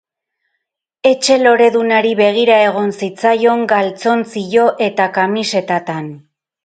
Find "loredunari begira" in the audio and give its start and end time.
1.41-2.55